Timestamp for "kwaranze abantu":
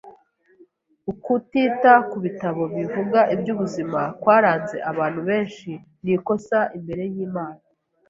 4.21-5.19